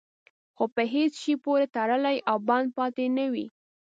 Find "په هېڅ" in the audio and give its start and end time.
0.75-1.11